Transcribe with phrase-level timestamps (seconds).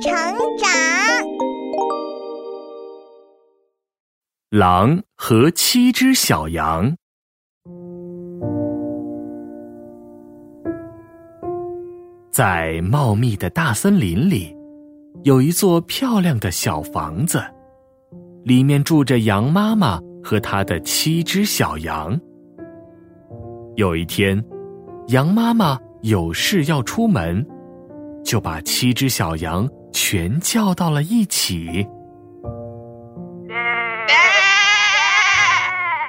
[0.00, 0.10] 成
[0.56, 0.70] 长。
[4.48, 6.96] 狼和七只小羊。
[12.32, 14.56] 在茂密的大森林里，
[15.24, 17.42] 有一座漂亮的小房子，
[18.42, 22.18] 里面住着羊妈妈和她的七只小羊。
[23.76, 24.42] 有一天，
[25.08, 27.46] 羊妈妈有事要出门，
[28.24, 31.86] 就把七只小羊全叫到了一起。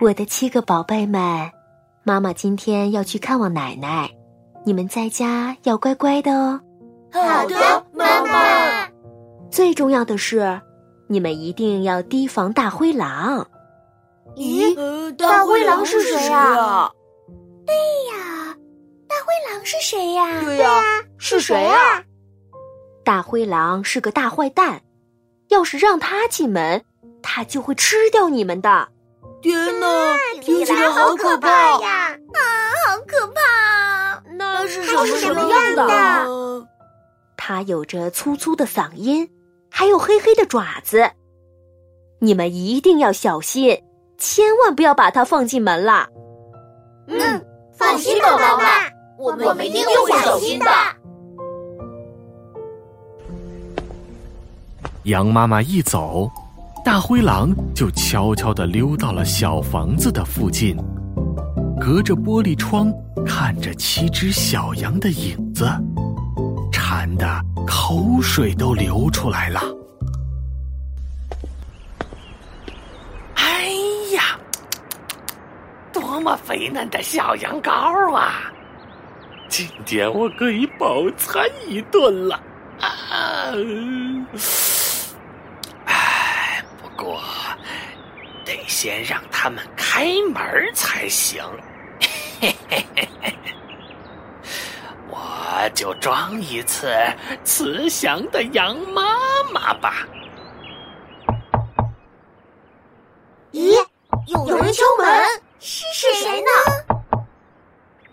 [0.00, 1.50] 我的七个宝贝们，
[2.04, 4.10] 妈妈今天要去看望奶奶。
[4.64, 6.60] 你们在家要乖乖的哦。
[7.12, 8.88] 好的，妈妈。
[9.50, 10.60] 最重要的是，
[11.08, 13.46] 你们一定要提防大灰狼。
[14.36, 16.90] 咦，大灰狼是谁呀？
[17.66, 18.54] 对呀，
[19.08, 20.40] 大灰狼是谁呀？
[20.42, 20.82] 对呀，
[21.18, 22.04] 是谁呀？
[23.10, 24.82] 大灰狼是个大坏蛋，
[25.48, 26.84] 要是让他进门，
[27.20, 28.86] 他就会吃掉你们的。
[29.42, 31.48] 天哪，听起来好可怕
[31.80, 32.12] 呀！
[32.14, 32.38] 啊，
[32.86, 34.22] 好可怕！
[34.36, 36.64] 那是什么样的？
[37.36, 39.28] 它有着粗粗的嗓音，
[39.68, 41.10] 还有黑黑的爪子。
[42.20, 43.76] 你们一定要小心，
[44.18, 46.08] 千万不要把它放进门了。
[47.08, 48.64] 嗯，放心吧，妈妈，
[49.18, 50.66] 我们我们一定会小心的。
[55.10, 56.30] 羊妈妈一走。
[56.82, 60.74] 大灰狼就悄悄地溜到了小房子的附近，
[61.78, 62.90] 隔着玻璃窗
[63.26, 65.68] 看着七只小羊的影子，
[66.72, 67.26] 馋得
[67.66, 69.60] 口水都流出来了。
[73.34, 73.68] 哎
[74.14, 74.38] 呀，
[75.92, 78.50] 多么肥嫩的小羊羔啊！
[79.50, 82.36] 今天我可以饱餐一顿了
[82.80, 83.52] 啊！
[88.44, 91.42] 得先让他们开门才行，
[92.40, 93.34] 嘿嘿嘿嘿，
[95.08, 96.94] 我就装一次
[97.44, 99.16] 慈祥的羊妈
[99.52, 100.06] 妈吧。
[103.52, 103.84] 咦，
[104.26, 105.84] 有人敲门，是
[106.14, 106.48] 谁呢？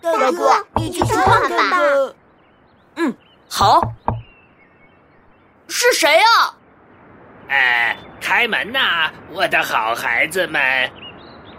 [0.00, 1.78] 大哥，一起去看看吧。
[2.96, 3.16] 嗯，
[3.48, 3.80] 好。
[5.66, 6.24] 是谁呀？
[7.54, 7.96] 哎。
[8.20, 10.90] 开门呐，我的好孩子们！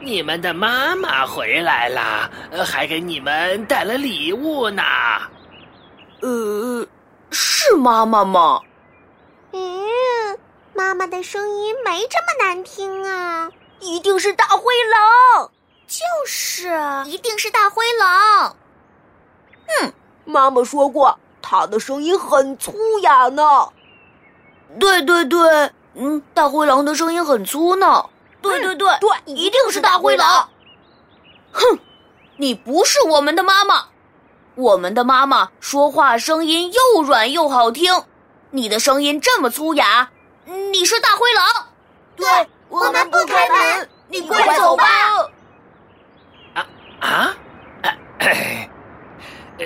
[0.02, 2.28] 你们的妈妈回来了，
[2.66, 4.82] 还给你们带了礼物呢。
[6.24, 6.88] 呃，
[7.30, 8.60] 是妈妈吗？
[9.52, 10.40] 嗯，
[10.74, 13.48] 妈妈的声音没这么难听啊！
[13.80, 15.52] 一定是大灰狼，
[15.86, 16.76] 就是，
[17.06, 18.56] 一定是大灰狼。
[19.68, 19.94] 嗯，
[20.26, 22.74] 妈妈说过，它的声音很粗
[23.04, 23.70] 哑呢。
[24.80, 25.72] 对对对。
[25.96, 28.06] 嗯，大灰狼的声音很粗呢。
[28.42, 30.50] 对对对对，一定是大灰狼。
[31.52, 31.80] 哼，
[32.38, 33.86] 你不是我们的妈妈，
[34.56, 38.04] 我们的妈妈说话声音又软又好听，
[38.52, 40.10] 你的声音这么粗哑，
[40.72, 41.68] 你是大灰狼。
[42.16, 42.28] 对，
[42.70, 44.86] 我们不开门，你快走吧。
[46.54, 46.68] 啊
[47.00, 47.36] 啊！
[48.20, 49.66] 呃，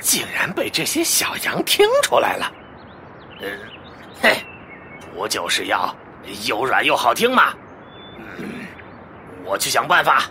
[0.00, 2.52] 竟然被这些小羊听出来了。
[3.40, 3.58] 嗯，
[4.20, 4.44] 嘿。
[5.18, 5.92] 不就是要
[6.46, 7.52] 又软又好听吗？
[8.38, 8.44] 嗯，
[9.44, 10.22] 我去想办法。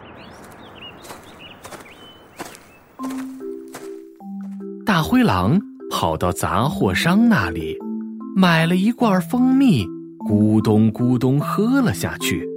[4.85, 5.59] 大灰狼
[5.91, 7.77] 跑到杂货商那里，
[8.33, 9.85] 买了一罐蜂蜜，
[10.19, 12.47] 咕咚咕咚喝了下去，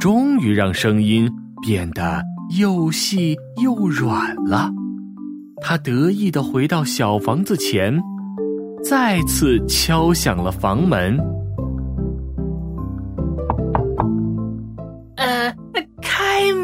[0.00, 1.30] 终于让声音
[1.60, 2.24] 变得
[2.58, 4.70] 又细又软了。
[5.60, 8.02] 他得意的回到小房子前，
[8.82, 11.20] 再次敲响了房门。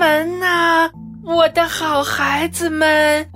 [0.00, 0.90] 门呐，
[1.26, 3.30] 我的好孩子们，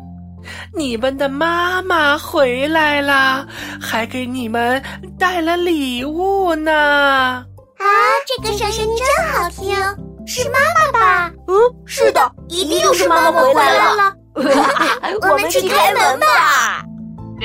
[0.74, 3.46] 你们的妈妈回来了，
[3.78, 4.82] 还给你们
[5.18, 6.72] 带了礼物呢。
[6.72, 7.84] 啊，
[8.26, 9.76] 这个声音真好听，
[10.26, 11.30] 是妈妈吧？
[11.48, 11.54] 嗯，
[11.84, 14.14] 是的，一定是妈妈回来了。
[15.20, 16.82] 我们去开门吧。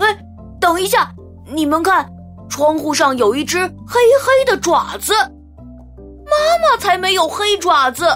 [0.00, 0.18] 哎，
[0.58, 1.12] 等一下，
[1.52, 2.08] 你们看，
[2.48, 5.12] 窗户上有一只黑黑的爪子。
[6.38, 8.06] 妈妈才没有黑爪子，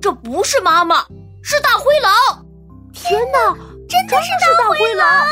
[0.00, 1.04] 这不是妈妈，
[1.42, 2.12] 是大灰狼！
[2.92, 3.38] 天哪，
[3.88, 5.26] 真的是大灰狼！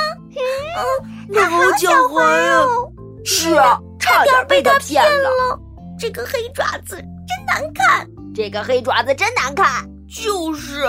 [1.33, 2.93] 嗯，好狡猾哦！
[3.25, 5.59] 是啊，差点被他骗了。
[5.99, 9.89] 这个黑爪子真难看，这个黑爪子真难看。
[10.09, 10.85] 就是，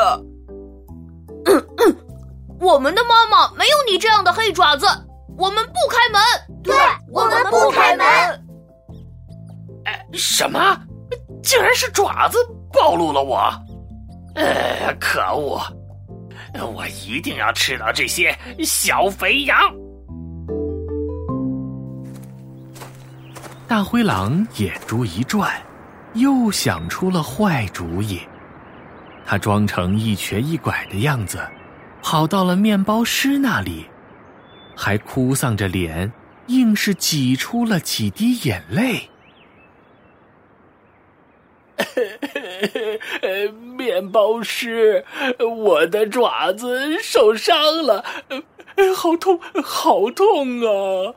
[2.59, 4.85] 我们的妈妈没有你这样的黑爪子，
[5.37, 6.21] 我们不开门。
[6.63, 6.75] 对，
[7.11, 8.05] 我们不开门。
[9.85, 10.77] 哎，什么？
[11.45, 12.39] 竟然是爪子
[12.73, 13.53] 暴露了我！
[14.33, 15.61] 呃，可恶！
[16.73, 19.57] 我一定要吃到这些小肥羊。
[23.67, 25.51] 大灰狼眼珠一转，
[26.15, 28.19] 又想出了坏主意。
[29.23, 31.39] 他装成一瘸一拐的样子，
[32.01, 33.85] 跑到了面包师那里，
[34.75, 36.11] 还哭丧着脸，
[36.47, 39.09] 硬是挤出了几滴眼泪。
[43.75, 45.05] 面包师，
[45.39, 48.03] 我的爪子受伤了，
[48.95, 51.13] 好痛，好痛啊！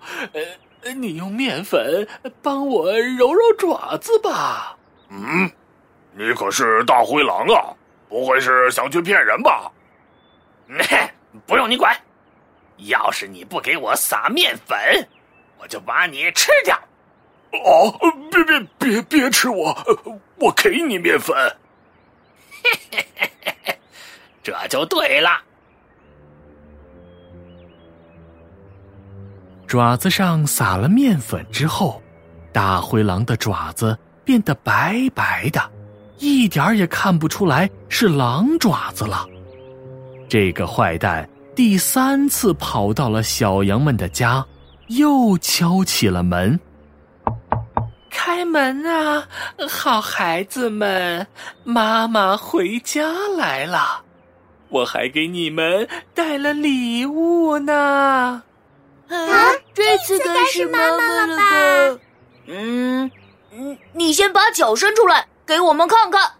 [0.97, 2.07] 你用面粉
[2.43, 4.77] 帮我揉揉爪子吧。
[5.11, 5.51] 嗯，
[6.15, 7.75] 你可是大灰狼啊，
[8.09, 9.71] 不会是想去骗人吧？
[11.47, 11.97] 不用你管，
[12.77, 14.79] 要是你不给我撒面粉，
[15.59, 16.79] 我就把你吃掉。
[17.53, 17.95] 哦，
[18.31, 19.77] 别别别别吃我，
[20.37, 21.35] 我给你面粉。
[24.43, 25.31] 这就对了。
[29.67, 32.03] 爪子上撒了面粉之后，
[32.53, 35.61] 大灰狼的爪子变得白白的，
[36.19, 39.27] 一点儿也看不出来是狼爪子了。
[40.29, 44.45] 这个坏蛋第三次跑到了小羊们的家，
[44.89, 46.59] 又敲起了门。
[48.29, 49.27] 开门啊，
[49.71, 51.27] 好孩子们，
[51.65, 54.03] 妈妈回家来了，
[54.69, 58.43] 我还给你们带了礼物呢。
[59.09, 61.43] 啊，这次该是妈妈了吧？
[62.49, 63.11] 嗯，
[63.51, 66.31] 嗯，你先把脚伸出来，给我们看看。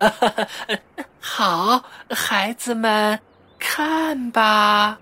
[1.18, 3.18] 好，孩子们，
[3.58, 4.42] 看吧。
[4.42, 4.98] 啊，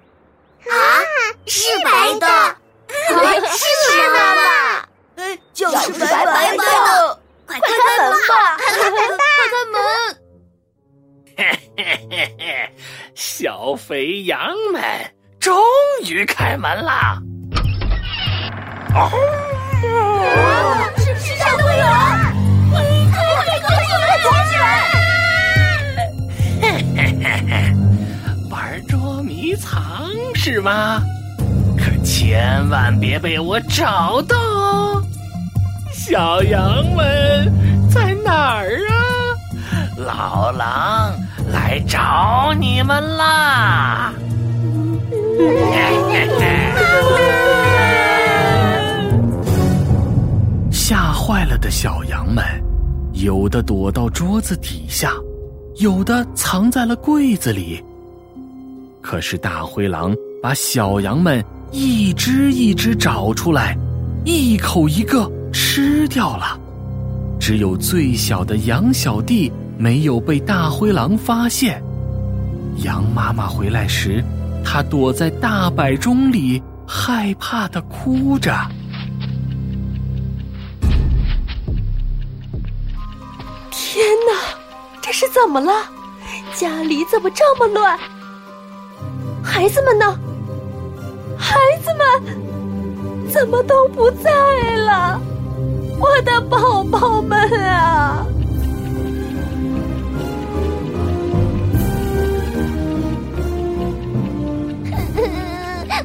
[1.44, 2.56] 是白的，
[3.48, 4.88] 是妈妈。
[5.78, 8.32] 哎，脚是白白的，快开门吧！
[8.56, 9.76] 快开门！
[11.36, 11.40] 嘿
[11.76, 11.78] 嘿
[12.10, 12.42] 嘿嘿，
[13.14, 14.40] 小肥羊
[14.72, 14.82] 们。
[15.38, 15.56] 终
[16.04, 17.16] 于开门啦！
[18.92, 19.08] 啊！
[20.96, 21.86] 是是小灰狼！
[22.72, 22.82] 快
[23.12, 23.16] 快
[23.60, 24.66] 快起来，躲起来！
[26.60, 26.64] 嘿
[26.96, 27.50] 嘿嘿嘿，
[28.50, 31.00] 玩捉迷藏是吗？
[31.78, 35.02] 可千万别被我找到哦！
[35.98, 37.52] 小羊们
[37.90, 38.94] 在哪儿啊？
[39.96, 41.12] 老狼
[41.52, 44.12] 来找你们啦！
[50.70, 52.44] 吓坏了的小羊们，
[53.14, 55.14] 有的躲到桌子底下，
[55.80, 57.84] 有的藏在了柜子里。
[59.02, 63.76] 可是大灰狼把小羊们一只一只找出来，
[64.24, 65.28] 一口一个
[65.58, 66.56] 吃掉了。
[67.40, 71.82] 只有最小的羊小弟没有被大灰狼发现。
[72.84, 74.25] 羊妈妈回来时。
[74.64, 78.55] 它躲在大摆钟里，害怕的哭着。
[83.70, 84.34] 天哪，
[85.00, 85.72] 这是怎么了？
[86.54, 87.99] 家里怎么这么乱？
[89.42, 90.04] 孩子们呢？
[91.38, 94.30] 孩子们怎么都不在
[94.76, 95.18] 了？
[96.00, 98.25] 我的宝宝们啊！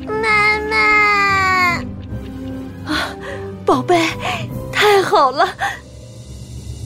[0.07, 0.75] 妈妈，
[2.85, 3.15] 啊，
[3.65, 4.01] 宝贝，
[4.71, 5.43] 太好了！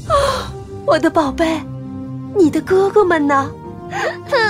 [0.08, 0.52] 啊，
[0.86, 1.62] 我的宝贝，
[2.36, 3.50] 你的哥哥们呢？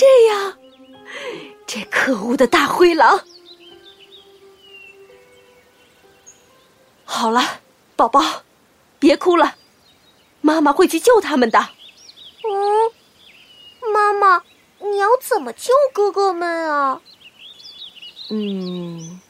[0.00, 0.56] 这样？
[1.66, 3.20] 这可恶的大灰狼！
[7.04, 7.60] 好了，
[7.96, 8.42] 宝宝，
[8.98, 9.56] 别哭了，
[10.40, 11.58] 妈妈会去救他们的。
[12.42, 14.42] 嗯，妈妈，
[14.78, 17.02] 你要怎么救哥哥们啊？
[18.30, 19.20] 嗯，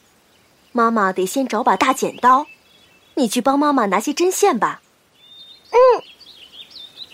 [0.71, 2.47] 妈妈得先找把大剪刀，
[3.15, 4.81] 你去帮妈妈拿些针线吧。
[5.73, 6.05] 嗯。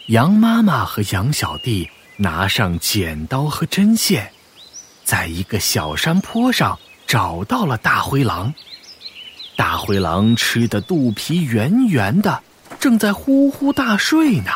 [0.08, 4.32] 羊妈妈和羊小弟拿上剪刀和针线。
[5.04, 8.52] 在一个小山坡上找到了大灰狼，
[9.54, 12.42] 大灰狼吃的肚皮圆圆的，
[12.80, 14.50] 正在呼呼大睡呢。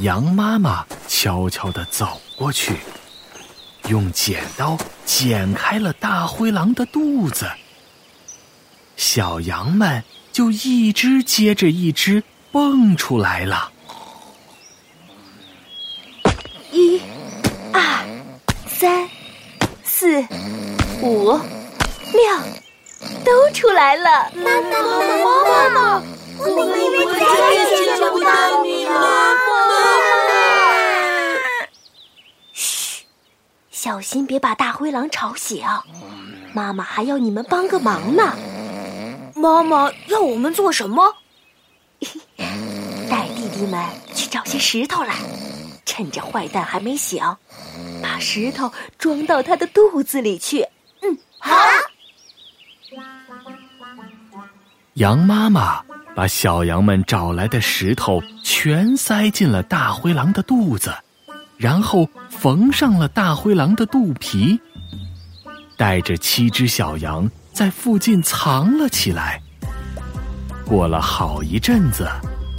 [0.00, 2.76] 羊妈妈悄悄的走过去，
[3.88, 7.50] 用剪刀剪开了大灰狼的肚子。
[8.96, 12.22] 小羊们就一只接着一只
[12.52, 13.72] 蹦出来了。
[16.70, 17.00] 一、
[17.72, 18.04] 二、
[18.68, 19.08] 三、
[20.00, 20.24] 四、
[21.02, 21.42] 五、六，
[23.24, 24.30] 都出来了。
[24.32, 26.02] 妈妈，妈妈，妈妈
[26.38, 27.20] 我们以为再
[27.52, 27.56] 也
[27.96, 28.94] 见不到你了。
[32.52, 33.06] 嘘，
[33.72, 35.66] 小心别把大灰狼吵醒。
[36.52, 38.36] 妈妈还要你们帮个忙呢。
[39.34, 41.16] 妈妈要我们做什么？
[43.10, 45.16] 带弟弟们去找些石头来，
[45.98, 47.20] 趁着坏蛋还没醒，
[48.00, 50.64] 把石头装到他的肚子里去。
[51.02, 51.52] 嗯，好。
[54.94, 55.82] 羊妈妈
[56.14, 60.94] 把小羊们找来的石头全塞进了大灰狼的肚子，
[61.56, 64.60] 然后缝上了大灰狼的肚皮，
[65.76, 67.28] 带着七只小羊。
[67.52, 69.42] 在附近藏了起来。
[70.64, 72.08] 过了好一阵子，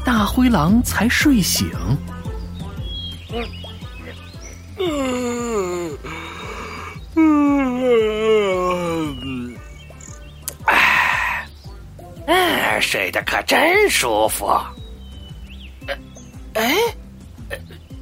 [0.03, 1.71] 大灰狼才睡醒。
[3.31, 3.47] 嗯
[7.15, 9.55] 嗯，
[10.65, 11.47] 哎，
[12.27, 14.47] 哎，睡得可真舒服。
[16.53, 16.73] 哎，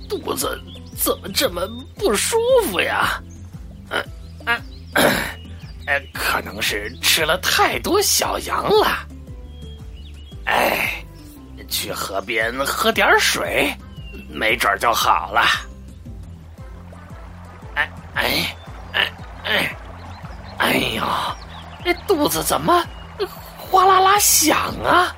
[0.08, 0.62] 肚子
[0.96, 2.38] 怎么这么不舒
[2.72, 3.22] 服呀？
[3.90, 4.02] 嗯
[4.46, 4.62] 嗯。
[5.86, 9.08] 呃，可能是吃了太多小羊了。
[10.46, 11.04] 哎，
[11.70, 13.74] 去河边喝点水，
[14.28, 15.42] 没准就好了。
[17.76, 18.56] 哎哎
[18.94, 19.12] 哎
[19.44, 19.76] 哎，
[20.58, 21.04] 哎呦，
[21.84, 22.84] 这肚子怎么
[23.58, 25.16] 哗啦啦响啊？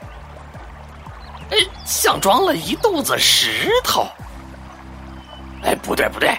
[1.52, 4.08] 哎，像装了一肚子石头。
[5.64, 6.38] 哎，不对不对，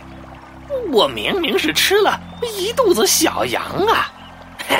[0.92, 4.12] 我明明是吃了一肚子小羊啊！
[4.68, 4.76] 嘿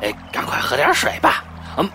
[0.00, 1.44] 哎，赶快喝点水吧。
[1.76, 1.88] 嗯，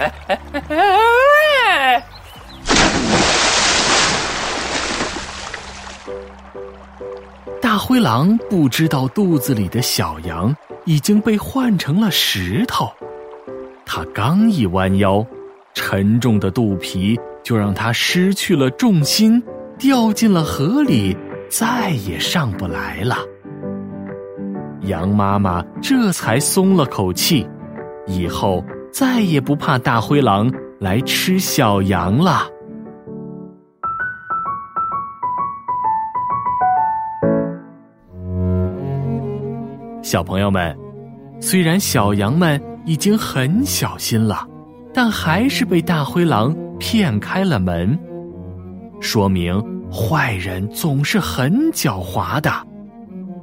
[7.60, 12.90] 大灰狼不知道肚子里的小羊已经被换成了石头，
[13.84, 15.24] 他刚一弯腰，
[15.74, 19.42] 沉重的肚皮就让他失去了重心，
[19.78, 21.16] 掉进了河里，
[21.48, 23.18] 再也上不来了。
[24.82, 27.46] 羊妈妈这才松了口气，
[28.06, 32.46] 以后再也不怕大灰狼来吃小羊了。
[40.02, 40.76] 小朋友们，
[41.40, 44.46] 虽然小羊们已经很小心了，
[44.92, 47.96] 但还是被大灰狼骗开了门，
[49.00, 52.50] 说明坏人总是很狡猾的。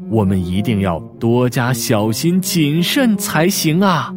[0.10, 4.14] 我们一定要多加小心谨慎才行啊！